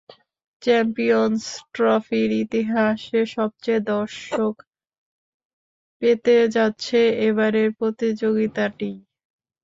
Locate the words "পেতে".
6.01-6.35